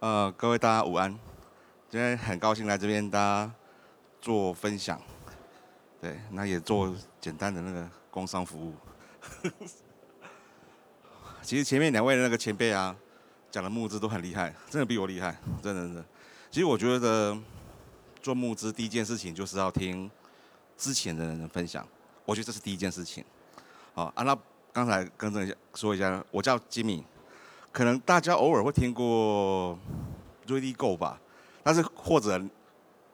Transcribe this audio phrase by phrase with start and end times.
[0.00, 1.10] 呃，各位大家午安，
[1.90, 3.52] 今天很高兴来这边大家
[4.20, 5.02] 做分享，
[6.00, 8.72] 对，那也做简单的那个工商服务。
[11.42, 12.94] 其实前面两位的那个前辈啊，
[13.50, 16.04] 讲的募资都很厉害，真的比我厉害，真的真的。
[16.48, 17.36] 其实我觉得
[18.22, 20.08] 做募资第一件事情就是要听
[20.76, 21.84] 之前的人的分享，
[22.24, 23.24] 我觉得这是第一件事情。
[23.94, 24.38] 好啊，那
[24.72, 27.04] 刚才更正一下，说一下，我叫吉米。
[27.78, 29.78] 可能大家偶尔会听过
[30.48, 31.20] Ready Go 吧，
[31.62, 32.42] 但是或者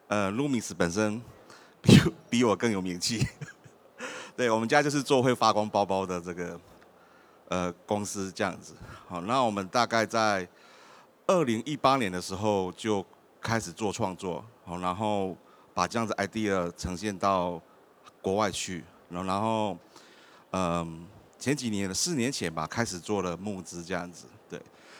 [0.09, 1.21] 呃 Lumis 本身
[1.83, 2.01] 比
[2.31, 3.29] 比我更有名气。
[4.35, 6.59] 对，我们家就是做会发光包包的这个
[7.51, 8.73] 呃公司这样子。
[9.07, 10.49] 好，那我们大概在
[11.27, 13.05] 二零一八年的时候就
[13.43, 15.37] 开始做创作，好，然后
[15.75, 17.61] 把这样子 idea 呈现到
[18.23, 19.77] 国外去，然后然后
[20.53, 21.07] 嗯
[21.39, 24.25] 前几年的四年前吧，开始做了募资这样子。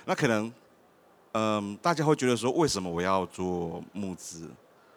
[0.07, 0.53] 那可能，
[1.33, 4.51] 嗯，大家会觉得说，为什么我要做募资，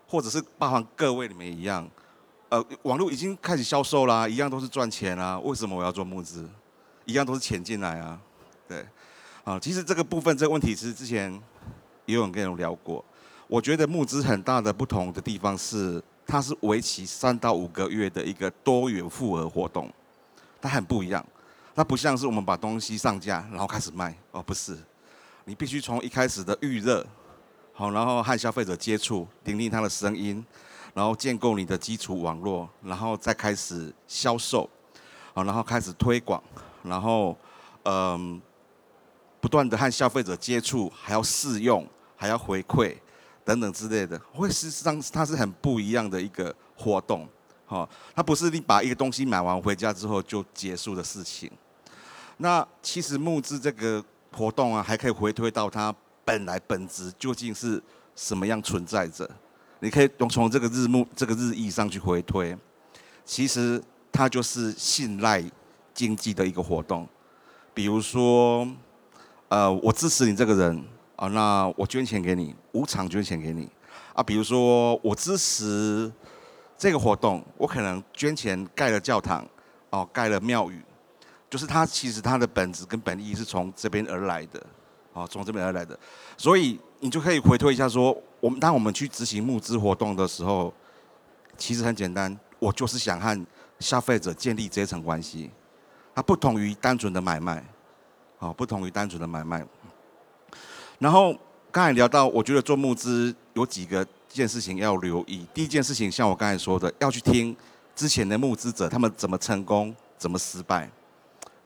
[0.07, 1.89] 或者是包含各位你们一样，
[2.49, 6.47] 呃，网络已经开始销售啦，一样都是赚钱啊，为什么我要做募资？
[7.05, 8.19] 一样都是钱进来啊，
[8.67, 8.85] 对，
[9.45, 11.31] 啊，其实这个部分这个问题，其实之前
[12.05, 13.03] 也有人跟人聊过。
[13.47, 19.89] 我觉得募资很大的不同的地方是，它是为期三到五个月的一个多元复合活动，
[20.59, 21.25] 它很不一样。
[21.73, 24.75] 它不像是我们把东西上架，然后开始卖哦，不是，
[25.47, 27.07] 你必须从一开始的预热，
[27.71, 30.45] 好，然后和消费者接触，聆听他的声音，
[30.93, 34.69] 然后建构你的基础网络，然后再开始销售，
[35.33, 36.43] 好，然后开始推广，
[36.83, 37.33] 然后
[37.83, 38.41] 嗯，
[39.39, 41.87] 不断的和消费者接触，还要试用，
[42.17, 42.97] 还要回馈
[43.45, 47.25] 等等之类的，会事实上它是很不一样的一个活动，
[47.65, 51.49] 好，它不是你把一个东西买完回家之后就结束的事情。
[52.35, 54.03] 那其实募资这个
[54.37, 55.93] 活动啊，还可以回推到它
[56.23, 57.81] 本来本质究竟是
[58.15, 59.27] 什么样存在着。
[59.79, 62.55] 你可以从从这个日募这个日益上去回推，
[63.25, 65.43] 其实它就是信赖
[65.93, 67.07] 经济的一个活动。
[67.73, 68.67] 比如说，
[69.49, 70.83] 呃，我支持你这个人
[71.15, 73.67] 啊，那我捐钱给你，无偿捐钱给你
[74.13, 74.21] 啊。
[74.21, 76.11] 比如说，我支持
[76.77, 79.47] 这个活动，我可能捐钱盖了教堂，
[79.89, 80.81] 哦，盖了庙宇。
[81.49, 84.61] 就是它其实它的本质跟本意是从这边而来的，
[85.13, 85.97] 哦，从这边而来的，
[86.37, 90.73] 所以你就可以回推一下说，我们当我们去执行募资活动的时候，
[91.57, 93.45] 其实很简单，我就是想和
[93.79, 95.49] 消费者建立这一层关系，
[96.13, 97.63] 它不同于单纯的买卖，
[98.39, 99.65] 哦，不同于单纯的买卖。
[100.99, 101.33] 然后
[101.71, 107.55] 刚才聊到，我觉得做募资有几个件事情要留意，第一件事情像我刚才说的，要去听
[107.95, 110.89] 之前的募资者他们怎么成功，怎么失败。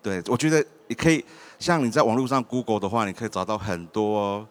[0.03, 1.23] 对，我觉得你可以
[1.59, 4.47] 像你在网络上 Google 的话，你可以找到很多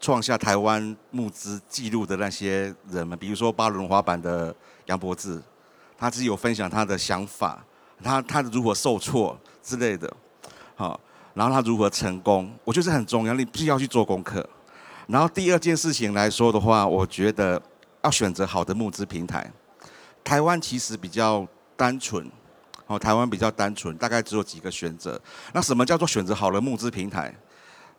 [0.00, 4.54] 创下台湾募资记录的那些人们，比如说八轮滑板的
[4.86, 5.42] 杨博志，
[5.98, 7.62] 他自己有分享他的想法，
[8.02, 10.10] 他他如何受挫之类的，
[10.74, 10.98] 好，
[11.34, 14.48] 然后他如何成功，我觉得很重要，你必须要去做功课。
[15.06, 17.60] 然后第二件事情来说的话，我觉得
[18.02, 19.52] 要选择好的募资平台。
[20.24, 22.26] 台湾其实比较单纯。
[22.86, 25.20] 哦，台湾比较单纯，大概只有几个选择。
[25.52, 27.34] 那什么叫做选择好的募资平台？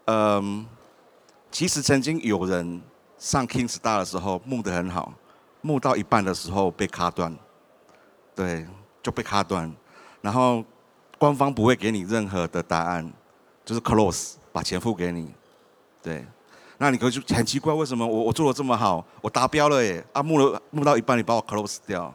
[0.06, 0.66] 嗯，
[1.50, 2.82] 其实曾经有人
[3.18, 5.14] 上 Kingstar 的时候募得很好，
[5.62, 7.36] 募到一半的时候被卡断，
[8.36, 8.68] 对，
[9.02, 9.74] 就被卡断。
[10.22, 10.64] 然后
[11.18, 13.12] 官方不会给你任何的答案，
[13.64, 15.34] 就是 close，把钱付给你。
[16.04, 16.24] 对，
[16.78, 20.06] 那你可就很奇怪，为什么我我做的这么好，我达标了耶？
[20.14, 22.14] 啊，募了募到一半，你把我 close 掉。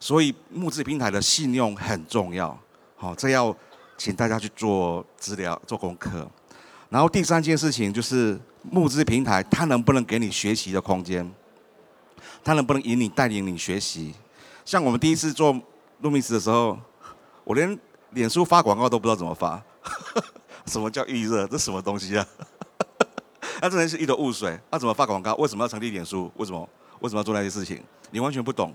[0.00, 2.58] 所以募资平台的信用很重要，
[2.96, 3.54] 好，这要
[3.98, 6.26] 请大家去做资料、做功课。
[6.88, 11.30] 然后第三件事情就是募资平台，它能不能给你学习的空间？
[12.42, 14.14] 它能不能引你、带领你学习？
[14.64, 15.54] 像我们第一次做
[16.02, 16.78] Loomis 的时候，
[17.44, 17.78] 我连
[18.12, 19.62] 脸书发广告都不知道怎么发，
[20.64, 21.46] 什么叫预热？
[21.46, 22.26] 这什么东西啊？
[23.60, 24.58] 那真的是一头雾水。
[24.70, 25.34] 那怎么发广告？
[25.34, 26.32] 为什么要成立脸书？
[26.36, 26.66] 为什么？
[27.00, 27.82] 为什么要做那些事情？
[28.10, 28.74] 你完全不懂。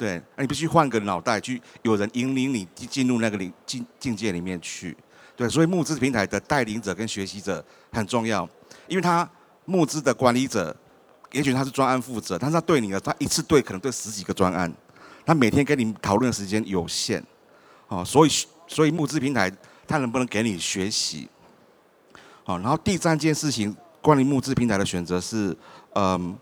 [0.00, 4.96] 对，那你必须换个脑袋去，有人引领你进入那个领境境界里面去。
[5.36, 7.62] 对，所以募资平台的带领者跟学习者
[7.92, 8.48] 很重要，
[8.88, 9.28] 因为他
[9.66, 10.74] 募资的管理者，
[11.32, 14.72] 也许他是专案负责，但是他对你的，他一次对可能对十几个专案，
[15.26, 17.22] 他每天跟你讨论的时间有限，
[17.88, 18.30] 哦，所以
[18.66, 19.52] 所以募资平台
[19.86, 21.28] 他能不能给你学习？
[22.44, 25.54] 好，然后第三件事情关于募资平台的选择是，
[25.92, 26.38] 嗯。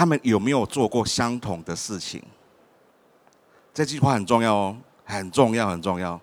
[0.00, 2.22] 他们有没有做过相同的事情？
[3.74, 6.18] 这句话很重要哦，很重要，很重要。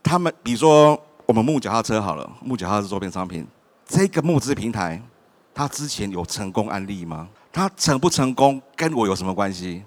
[0.00, 0.96] 他们比如说，
[1.26, 3.44] 我们木脚踏车好了，木脚踏是周边商品。
[3.84, 5.02] 这个募资平台，
[5.52, 7.28] 它之前有成功案例吗？
[7.52, 9.82] 它成不成功跟我有什么关系？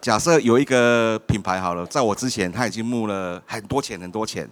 [0.00, 4.48] 假设有一个品牌好了，在我之前他已经募了很多钱很多钱，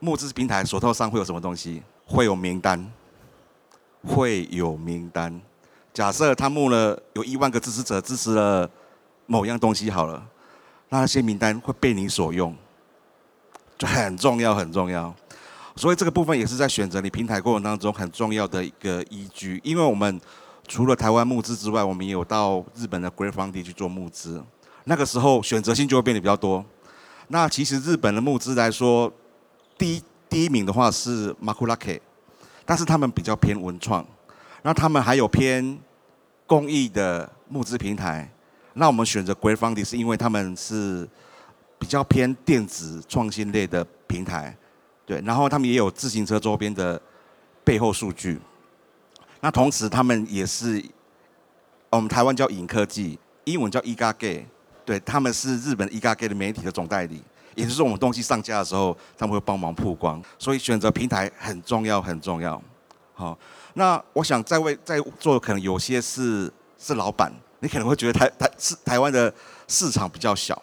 [0.00, 1.82] 募资平台手头上会有什么东西？
[2.04, 2.92] 会有名单，
[4.04, 5.40] 会有名单。
[5.92, 8.68] 假设他募了有一万个支持者支持了
[9.26, 10.26] 某样东西好了，
[10.88, 12.56] 那那些名单会被你所用，
[13.76, 15.14] 就很重要很重要。
[15.76, 20.20] 所以这个部分也是在选择你平台过程当中很重要的一个依据，因为我们
[20.68, 24.42] 除了台湾募资之外，我们也有到日本的 great fund 去做募资。
[24.84, 26.64] 那个时候选择性就会变得比较多。
[27.28, 29.12] 那其实日本的募资来说，
[29.78, 32.00] 第一第一名的话是 Makulake，
[32.64, 34.06] 但是他们比较偏文创。
[34.62, 35.78] 那他们还有偏
[36.46, 38.30] 公益的募资平台。
[38.74, 41.08] 那我们选择 g r e a t f u n d i 是因为他们是
[41.78, 44.56] 比较偏电子创新类的平台，
[45.04, 45.20] 对。
[45.26, 47.00] 然后他们也有自行车周边的
[47.64, 48.40] 背后数据。
[49.40, 50.82] 那同时他们也是
[51.90, 54.44] 我们台湾叫影科技，英文叫 Igage。
[54.84, 57.22] 对，他们是日本 Igage 的媒体的总代理，
[57.54, 62.60] 也就是说我们东西上架的时候，他们会帮忙曝光，所以选择平台很重要，很重要。
[63.22, 63.38] 好，
[63.74, 69.32] 那我想在位在座可能有些是是老板，你可能会觉得台台是台湾的
[69.68, 70.60] 市场比较小。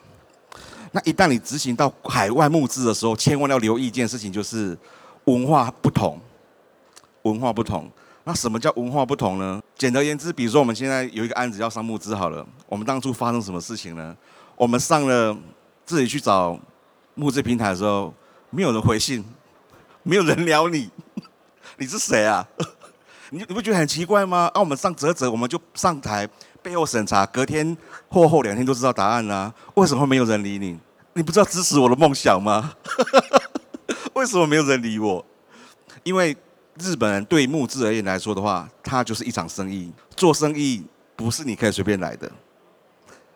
[0.91, 4.77] 那一旦你执行到海外募资的时候，千万要留意一件事情，就是
[5.23, 6.19] 文化不同，
[7.21, 7.89] 文化不同。
[8.25, 9.61] 那什么叫文化不同呢？
[9.77, 14.13] 简而言之，比如说我们现在有一个案子要上募资好了，我们当初发生什么事情呢？
[14.57, 15.33] 我们上了
[15.85, 16.59] 自己去找
[17.15, 18.13] 募资平台的时候，
[18.49, 19.23] 没有人回信，
[20.03, 20.89] 没有人聊你，
[21.79, 22.45] 你是谁啊？
[23.31, 24.51] 你你不觉得很奇怪吗？
[24.53, 26.27] 啊，我们上泽泽，我们就上台
[26.61, 27.75] 背后审查，隔天
[28.09, 30.77] 或后两天都知道答案啦、为什么没有人理你？
[31.13, 32.73] 你不知道支持我的梦想吗？
[34.13, 35.25] 为什么没有人理我？
[36.03, 36.37] 因为。
[36.81, 39.91] 日本人对募资而言来说的话，它就是一场生意。
[40.15, 40.81] 做生意
[41.13, 42.31] 不是你可以随便来的，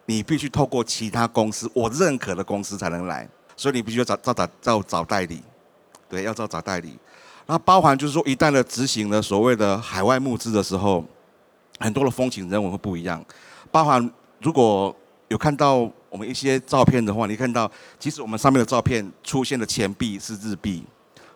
[0.06, 3.28] 你必须透过其他公司，我认可的公司才能来。
[3.58, 5.44] 所以你必须要找找找找找代理，
[6.08, 6.98] 对，要找找代理。
[7.46, 11.04] 那包含就是说，一旦的执行了所谓的海外募资的时候，
[11.80, 13.24] 很多的风情人文会不一样。
[13.72, 14.12] 包含
[14.42, 14.96] 如果
[15.30, 17.70] 有看到我们一些照片的话，你看到
[18.00, 20.84] 其实我们上面的照片出现的钱币是日币，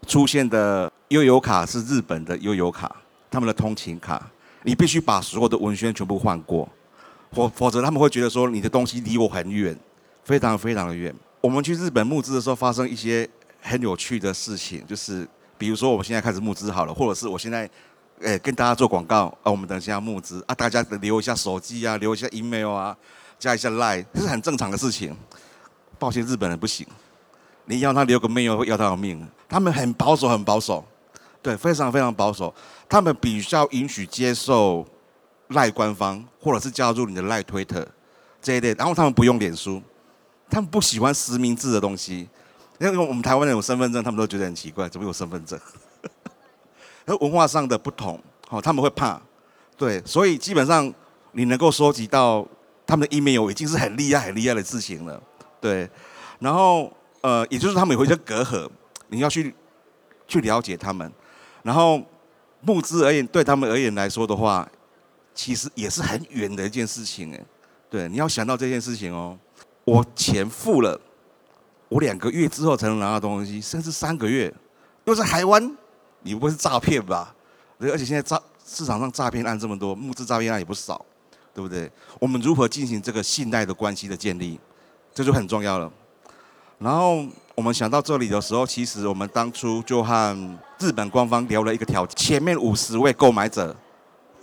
[0.06, 0.92] 出现的。
[1.10, 2.94] 悠游卡是日本的悠游卡，
[3.32, 4.30] 他们的通勤卡，
[4.64, 6.68] 你必须把所有的文宣全部换过，
[7.32, 9.74] 否否则他们会觉得说你的东西离我很远，
[10.26, 11.16] 非常非常的远。
[11.40, 13.26] 我们去日本募资的时候，发生一些
[13.62, 15.26] 很有趣的事情，就是
[15.58, 17.70] 比如说我现在开始募资好了，或者是我现在
[18.22, 22.96] 诶跟大家做广告啊，我们等一下募资啊，大家留一下手机啊，留一下 email 啊，
[23.40, 25.16] 加一下 line，这是很正常的事情。
[26.00, 26.86] 抱歉，日本人不行，
[27.66, 30.86] 你要他留个 mail 会要他的命，他们很保守，很保守。
[31.42, 32.54] 对，非常非常保守，
[32.90, 34.86] 他们比较允许接受
[35.50, 37.88] 赖官方，或者是加入你的赖推特
[38.42, 39.82] 这一类，然后他们不用脸书，
[40.50, 42.28] 他们不喜欢实名制的东西，
[42.80, 45.60] 因为我们台湾人有身份证，他们都觉得很奇怪，怎么有身份证？
[47.06, 49.22] 而 文化上的不同，哦，他们会怕，
[49.76, 50.94] 对，所以基本上
[51.32, 52.48] 你能够收集到
[52.86, 55.22] 他们的 email 已经是很厉害、很厉害的事情了，
[55.60, 55.90] 对，
[56.40, 56.92] 然后
[57.22, 58.70] 呃，也就是他们有一些隔阂，
[59.08, 59.56] 你要去
[60.28, 61.12] 去了解他们。
[61.64, 62.02] 然后
[62.62, 64.66] 募资而言，对他们而言来说的话，
[65.36, 67.46] 其实也是很远的一件事情哎。
[67.90, 69.38] 对，你要想到这件事情哦。
[69.84, 71.00] 我钱付了，
[71.90, 74.54] 我两个月之后才能拿到东西，甚至三个月。
[75.06, 75.78] 又是台湾，
[76.22, 77.34] 你不会是诈骗吧？
[77.80, 81.06] 而且现在诈市场上诈骗案这么多，募资诈骗案也不少，
[81.54, 81.90] 对不对？
[82.20, 84.60] 我们如何进行这个信赖的关系的建立，
[85.14, 85.90] 这就很重要了。
[86.80, 87.26] 然后
[87.56, 93.74] 我们想到这里的时候，其实我们当初就和日本官方聊了一个条件：前面五十位购买者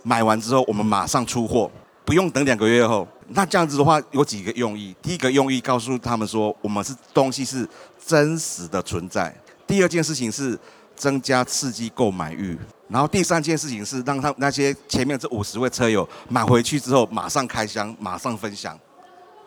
[0.01, 1.69] 买完之后，我们马上出货，
[2.05, 3.07] 不用等两个月后。
[3.29, 4.95] 那这样子的话有几个用意？
[5.01, 7.67] 第一个用意告诉他们说，我们是东西是
[8.05, 9.31] 真实的存在；
[9.65, 10.57] 第二件事情是
[10.95, 12.55] 增加刺激购买欲；
[12.87, 18.79] 然后第三件事情是让他那些前面这五十位车友买回去之后，马上开箱，马上分享。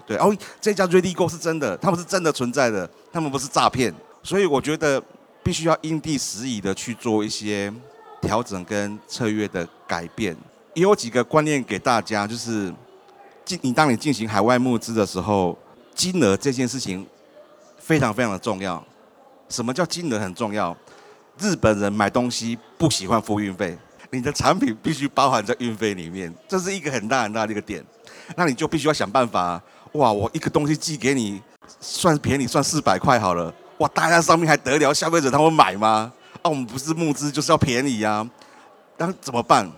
[0.04, 5.00] 对哦，这家 Redigo 是真的，他们是真的存在的，他们不是诈骗，所以我觉得
[5.44, 7.72] 必须要因地时宜的去做一些
[8.20, 10.36] 调整跟策略的改变。
[10.78, 12.72] 也有几个观念给大家，就是
[13.44, 15.58] 进你当你进行海外募资的时候，
[15.92, 17.04] 金额这件事情
[17.78, 18.82] 非常非常的重要。
[19.48, 20.76] 什么叫金额很重要？
[21.36, 23.76] 日本人买东西不喜欢付运费，
[24.10, 27.84] 你的产品必须包含在运费里面，这是一个很大很大的一个点。
[28.36, 29.60] 那你就必须要想办法。
[29.94, 31.42] 哇，我一个东西寄给你，
[31.80, 33.52] 算便宜，算四百块好了。
[33.78, 34.94] 哇，大家上面还得了？
[34.94, 36.12] 消费者他会买吗？
[36.42, 38.28] 啊，我们不是募资就是要便宜呀。
[38.96, 39.68] 那怎么办？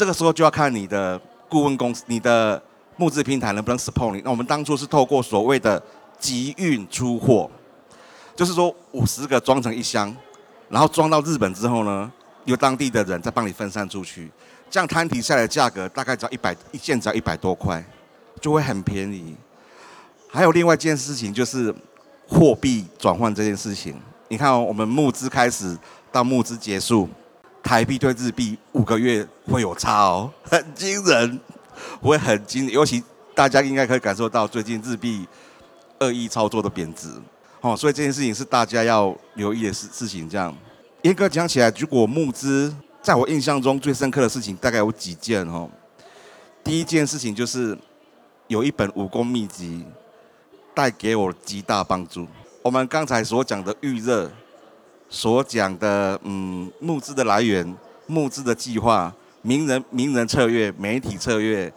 [0.00, 2.60] 这个时候就要看你的顾问公司、你的
[2.96, 4.22] 募资平台能不能 support 你。
[4.24, 5.82] 那我们当初是透过所谓的
[6.18, 7.50] 集运出货，
[8.34, 10.16] 就是说五十个装成一箱，
[10.70, 12.10] 然后装到日本之后呢，
[12.46, 14.30] 由当地的人再帮你分散出去，
[14.70, 17.84] 这样摊提下来的价格大概只要一百一件，只要一百多块，
[18.40, 19.36] 就会很便宜。
[20.30, 21.74] 还有另外一件事情就是
[22.26, 25.76] 货币转换这件事情，你看哦，我们募资开始
[26.10, 27.06] 到募资结束，
[27.62, 31.40] 台币对日币五个月会有差哦， 很惊人，
[32.00, 33.02] 会很惊，尤其
[33.34, 35.26] 大家应该可以感受到最近日币
[35.98, 37.08] 恶意操作的贬值，
[37.60, 40.28] 哦，所以这件事情是大家要留意的事事情。
[40.28, 40.56] 这样
[41.02, 45.68] 严格讲起来，如果募资，在我印象中最深刻的事情大概有几件哦。
[46.62, 47.76] 第一件事情就是
[48.48, 49.84] 有一本武功秘籍。
[50.72, 52.26] 带给我极大帮助。
[52.62, 54.30] 我们刚才所讲的预热，
[55.10, 57.76] 所讲的嗯募资的来源、
[58.06, 59.12] 募资的计划、
[59.42, 61.70] 名人名人策略、媒体策略，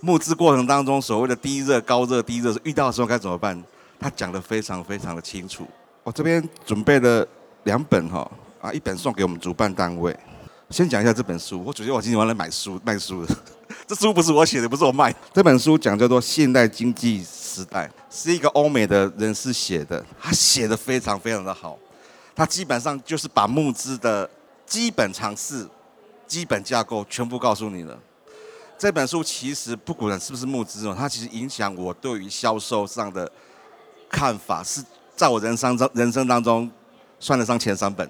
[0.00, 3.60] 募资过程当中所谓的低热、高热、低热，遇到的时候该怎么办？
[3.98, 5.66] 他讲的非常非常的清楚。
[6.04, 7.26] 我这边准备了
[7.64, 8.30] 两本哈
[8.60, 10.14] 啊，一本送给我们主办单位。
[10.68, 13.34] 先讲一下这本书，我主要我今天晚上来买书卖书的，
[13.86, 15.14] 这书不是我写的，不是我卖。
[15.32, 17.86] 这本书讲叫做《现代经济时代》。
[18.10, 21.78] 是一个欧美的人士写的，他写的非常非常的好，
[22.36, 24.28] 他基本上就是把募资的
[24.66, 25.66] 基本常识、
[26.26, 27.98] 基本架构全部告诉你了。
[28.78, 33.30] 这本书其实不管是不是募资哦，它其实影响我对于销售上的
[34.10, 34.84] 看法，是
[35.16, 36.70] 在我人生中人生当中
[37.18, 38.06] 算得上前三本。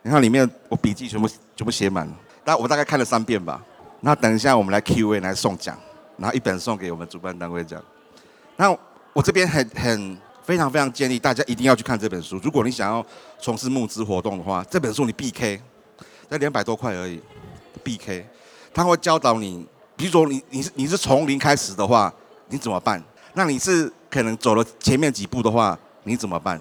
[0.00, 3.62] 你看里面我笔记全部全部写满了，但我大概看了三遍吧。
[4.00, 5.78] 那等一下我们来 Q&A 来送奖，
[6.16, 7.84] 然后一本送给我们主办单位这样。
[8.56, 8.74] 那
[9.12, 10.18] 我这边很很
[10.48, 12.40] 非常非常建议大家一定要去看这本书。
[12.42, 13.04] 如果你想要
[13.38, 15.60] 从事募资活动的话，这本书你必 K，
[16.30, 17.20] 才两百多块而已，
[17.84, 18.26] 必 K。
[18.72, 22.10] 他会教导你，比如说你你是你是从零开始的话，
[22.48, 23.04] 你怎么办？
[23.34, 26.58] 那你是可能走了前面几步的话，你怎么办？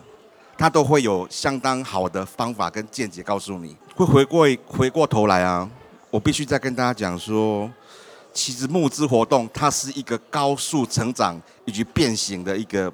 [0.57, 3.77] 他都会有相当好的方法跟见解告诉你。
[3.95, 5.69] 会回过回过头来啊，
[6.11, 7.71] 我必须再跟大家讲说。
[8.33, 12.93] 其实募资活动它是一个高速成长以及变形的一个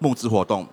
[0.00, 0.66] 募资活动，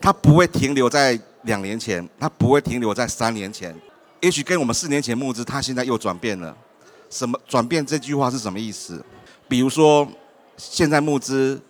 [0.00, 3.72] 它不会停留在两年前，它不会停留在三年前，
[4.20, 6.56] 也许跟我们四年前募资，它现在又转变了。
[7.08, 7.84] 什么转变？
[7.84, 9.04] 这句话是什么意思？
[9.46, 10.06] 比如说，
[10.56, 11.60] 现在募资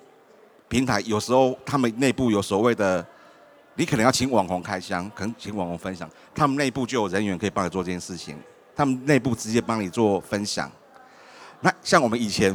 [0.69, 3.05] 平台有时候他们内部有所谓的，
[3.75, 8.37] 你可能要请网红开箱，可能请网红分享，他们内部就有人员可以帮你做这件事情，
[8.77, 10.71] 他们内部直接帮你做分享。
[11.61, 12.55] 那像我们以前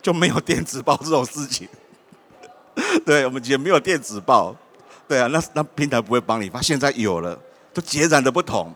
[0.00, 1.68] 就没有电子报这种事情，
[3.04, 4.54] 对，我们以前没有电子报，
[5.08, 7.38] 对啊，那那平台不会帮你发，现在有了，
[7.72, 8.72] 就截然的不同，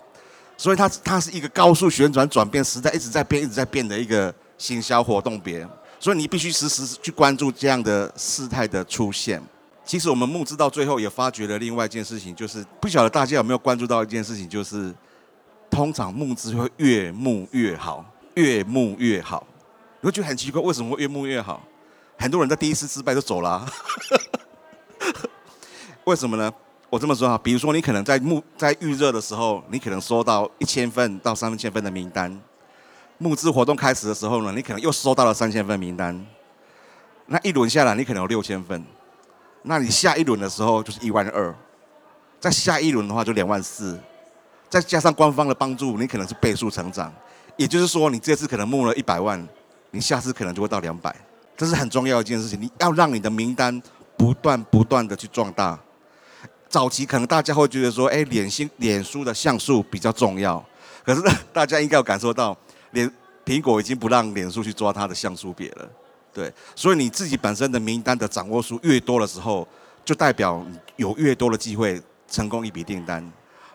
[0.57, 5.67] 所以它它是一个高速旋转转变时代一直在变一直在变的一个行销活动别，
[5.99, 9.43] 所以你必须时时去关注这样的事态的出现。
[9.85, 14.95] 其实我们募资到最后也发觉了另外一件事情，就是不晓得大家有没有关注到一件事情，就是
[15.71, 18.05] 通常募资会越募越好。
[18.35, 19.45] 越募越好，
[20.01, 21.61] 你会觉得很奇怪，为什么会越募越好？
[22.21, 23.73] 很多人在第一次失败就走了啊，
[26.05, 26.53] 为什么呢？
[26.91, 32.39] 我这么说啊，比如说你可能在募在预热的时候，你可能收到一千份到三千份的名单，
[33.17, 36.27] 募资活动开始的时候呢，你可能又收到了三千份名单，
[37.25, 38.85] 那一轮下来你可能有六千份，
[39.63, 41.55] 那你下一轮的时候就是一万二，
[42.39, 43.99] 再下一轮的话就两万四，
[44.69, 47.11] 再加上官方的帮助，你可能是倍数成长。
[47.57, 49.49] 也就是说，你这次可能募了一百万，
[49.91, 51.15] 你下次可能就会到两百，
[51.61, 52.59] 这是很重要一件事情。
[52.59, 53.83] 你要让你的名单
[54.17, 55.79] 不断不断的去壮大。
[56.71, 60.65] 早期可能大家会觉得说，哎，脸新脸书的像素比较重要，
[61.05, 61.21] 可是
[61.53, 62.57] 大家应该有感受到，
[62.93, 63.13] 脸
[63.45, 65.87] 苹果已经不让脸书去抓它的像素别了，
[66.33, 66.51] 对。
[66.75, 69.69] 所以你自己本身的名单的掌握数越多的时候，
[70.03, 70.65] 就代表
[70.97, 73.23] 有越多的机会成功一笔订单。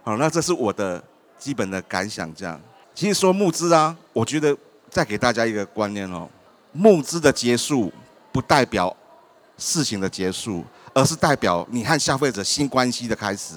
[0.02, 1.04] 好，那这是我的
[1.38, 2.60] 基本的感想，这样。
[2.96, 4.58] 其实说募资啊，我觉得
[4.90, 6.28] 再给大家一个观念哦，
[6.76, 7.92] 募资的结束
[8.34, 8.94] 不代表
[9.58, 10.64] 事情的结束，
[10.94, 13.56] 而是代表你和消费者新关系的开始。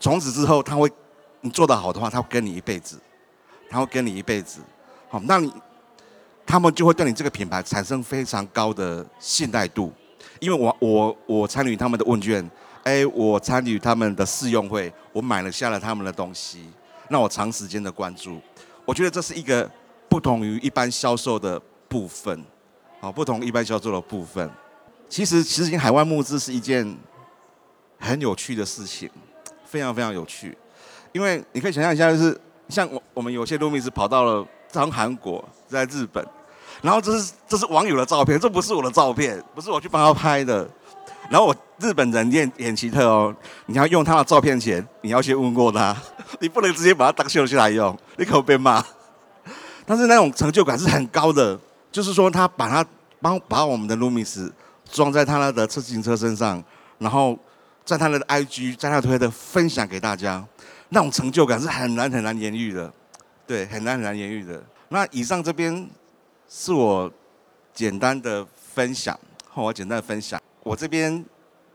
[0.00, 0.90] 从此之后，他会
[1.40, 2.98] 你做得好的话，他会跟你一辈子，
[3.70, 4.60] 他会跟你一辈子。
[5.08, 5.52] 好，那你
[6.44, 9.92] 他们就会对你这个品牌产生非常高的信赖度，
[10.40, 12.50] 因为我我我参与他们的问卷，
[12.82, 16.68] 哎，我参与他们的试用会，我买了下了他们的东西，
[17.08, 18.40] 那我长时间的关注。
[18.84, 19.70] 我觉得这是一个
[20.08, 22.42] 不同于一般销售的部分，
[23.02, 24.50] 好，不同一般销售的部分。
[25.10, 26.96] 其实，其实海外募资是一件
[28.00, 29.10] 很有趣的事情，
[29.66, 30.56] 非常非常有趣。
[31.12, 36.26] 因为你可以想象一下，就是像我我们有些 Loomis 跑到了在韩国，在日本，
[36.80, 40.66] 然后这是这是网友的照片，这不是我的照片，不是我去帮他拍的。
[41.28, 43.34] 然后我日本人也很奇特哦，
[43.66, 45.94] 你要用他的照片前，你要先问过他，
[46.40, 48.82] 你不能直接把他当秀秀来用，你可能被骂。
[49.84, 51.58] 但是那种成就感是很高的，
[51.92, 52.84] 就是说他把他
[53.20, 54.50] 帮把我们的 Loomis
[54.90, 56.64] 装在他那的自行车身上，
[56.98, 57.38] 然后
[57.84, 60.44] 在他的 IG 在他推的分享给大家，
[60.88, 62.92] 那种成就感是很难很难言喻的，
[63.46, 64.64] 对，很难很难言喻的。
[64.88, 65.88] 那以上这边
[66.48, 67.12] 是我
[67.74, 69.18] 简单的分享，
[69.54, 70.40] 我简单的分享。
[70.62, 71.24] 我这边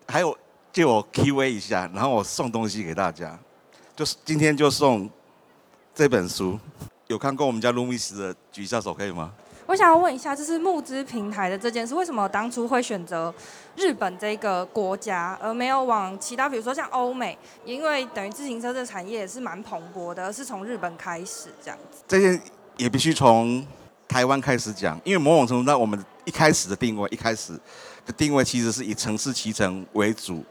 [0.08, 0.38] 还有
[0.72, 3.38] 借我 Q&A 一下，然后我送东西给大家，
[3.96, 5.10] 就是今天就送
[5.94, 6.60] 这本书。
[7.08, 9.32] 有看过我们家 Loomis 的举一下手可以吗？
[9.68, 13.34] 我想要问一下，就是募资平台的这件事，为什么当初会选择
[13.76, 17.38] 日本这个国家，而没有往其他，比如说像欧美？
[17.66, 22.02] 因为等于自行车这个产业也是蛮蓬勃的，是从日本开始这样子。
[22.08, 22.42] 这件
[22.78, 23.66] 也必须从
[24.08, 27.52] 台湾开始讲，因为某种程度上，我们一开始的定位，一开始
[28.06, 30.42] 的定位其实是以城市骑乘为主，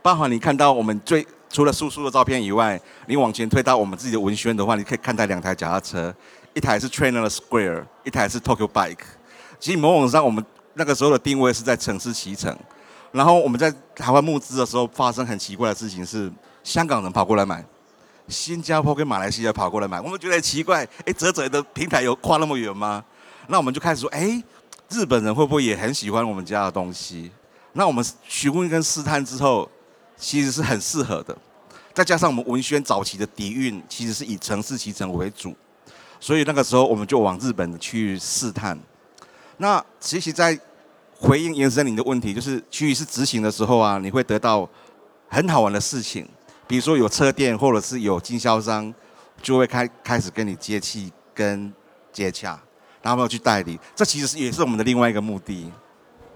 [0.00, 1.26] 包含你看到我们最。
[1.54, 6.14] 除了叔叔的照片以外，你往前推到我们自己的文宣的话，你可以看到两台脚踏车，
[6.54, 8.98] 一台是 Trainer Square，一台是 Tokyo Bike。
[9.58, 10.44] 其实某种上，我们
[10.74, 12.56] 那个时候的定位是在城市骑乘。
[13.10, 16.30] 然后我们在台湾募资的时候，发生很奇怪的事情是，
[16.64, 17.64] 香港人跑过来买，
[18.28, 23.04] 新加坡跟马来西亚跑过来买，我们觉得奇怪，哎，泽泽的平台有跨那么远吗？
[23.48, 24.42] 那我们就开始说，哎，
[24.88, 27.30] 日本人会不会也很喜欢我们家的东西？
[27.72, 29.68] 那我们询问跟试探之后。
[30.18, 31.36] 其实是很适合的，
[31.92, 35.52] 再加上我们文宣早期的底蕴，其实是以城市骑乘为主，
[36.22, 38.78] 所以那个时候我们就往日本去试探。
[39.56, 40.56] 那其实，在
[41.18, 44.68] 回应延伸你的问题，就是区域是执行的时候啊，你会得到
[45.28, 46.24] 很好玩的事情，
[46.68, 48.94] 比如说有车店或者是有经销商，
[49.42, 51.72] 就会开开始跟你接气跟
[52.12, 52.56] 接洽，
[53.02, 55.72] 然后没有去代理，这其实也是我们的另外一个目的。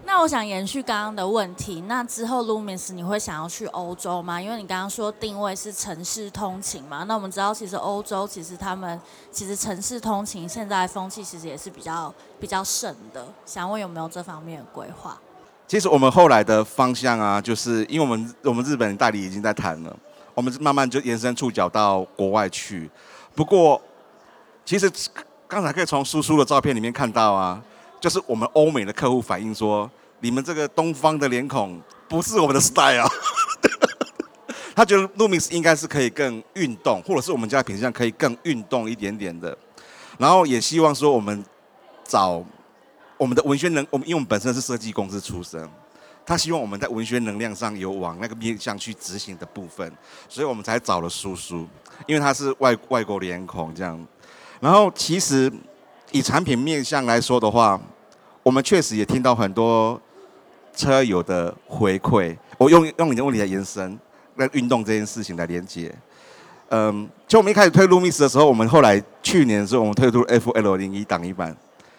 [0.06, 4.40] 那我想延续刚刚的问题，那之后 Loomis 你会想要去欧洲吗？
[4.40, 8.98] 因为你刚刚说定位是城市通勤嘛，那我们知道其实欧洲其实他们
[9.32, 15.18] 其实城市通勤现在风气其实也是比较比较盛的，想问有没有这方面的规划？
[15.66, 19.94] 其实我们后来的方向啊，就是因为我们我们日本代理已经在谈了，
[20.34, 22.88] 我们慢慢就延伸触角到国外去。
[23.34, 23.82] 不过，
[24.64, 24.88] 其实
[25.48, 27.60] 刚才可以从叔叔的照片里面看到啊。
[28.06, 29.90] 就是我们欧美的客户反映说，
[30.20, 33.04] 你们这个东方的脸孔不是我们的 style。
[34.76, 39.58] 他觉得 Loomis 应该是可以更运动，或者是我们家品相可以更运动一点点的。
[40.18, 41.44] 然后也希望说我们
[42.04, 42.40] 找
[43.18, 45.68] 我们的文宣能，我们因为我们本身是设计公司出身，
[46.24, 49.92] 他希望我们在文宣能量上有往那个面向去执行的部分，
[50.28, 51.66] 所以我们才找了叔叔，
[52.06, 54.06] 因为他是外外国脸孔这样。
[54.60, 55.52] 然后其实。
[56.12, 57.78] 以产品面向来说的话，
[58.46, 60.00] 我们确实也听到很多
[60.72, 62.38] 车友的回馈。
[62.56, 63.98] 我用用你的问题来延伸，
[64.36, 65.92] 那运动这件事情来连接。
[66.68, 71.56] 嗯，就我们一开始推 Loomis 的时候，我们后来去年的时候，我们推出 FL 零一挡泥板，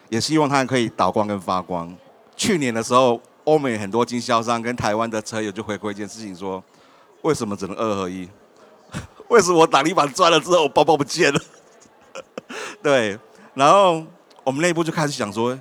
[0.08, 1.94] 也希望它可以导光跟发光。
[2.34, 6.64] 去年的时候，欧美很多经销商跟台湾的车友就回馈一件事情说：
[7.20, 8.26] 为什么只能二合一？
[9.28, 11.38] 为什么我挡泥板转了之后，包包不见了？
[12.82, 13.18] 对。
[13.52, 14.02] 然后
[14.44, 15.58] 我们内部就开始想说，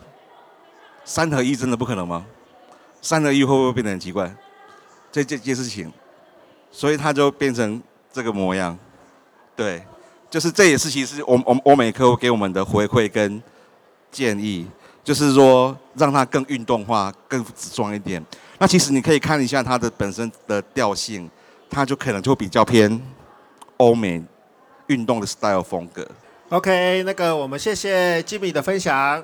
[1.07, 2.25] 三合一真的不可能吗？
[3.01, 4.29] 三合一会不会变得很奇怪？
[5.09, 5.89] 这这件事情，
[6.69, 8.77] 所以它就变成这个模样。
[9.55, 9.81] 对，
[10.29, 13.41] 就是这也是其实我们我们欧美客户给我们的回馈跟
[14.11, 14.67] 建议，
[15.01, 18.23] 就是说让它更运动化、更直装一点。
[18.59, 21.31] 那其实你可以看一下它的本身的调性，
[21.69, 23.01] 它就可能就比较偏
[23.77, 24.21] 欧美
[24.87, 26.05] 运动的 style 风格。
[26.49, 29.23] OK，那个我们谢谢 Jimmy 的分享。